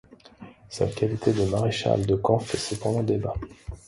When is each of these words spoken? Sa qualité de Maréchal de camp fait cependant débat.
Sa 0.67 0.87
qualité 0.87 1.31
de 1.31 1.45
Maréchal 1.45 2.07
de 2.07 2.15
camp 2.15 2.39
fait 2.39 2.57
cependant 2.57 3.03
débat. 3.03 3.35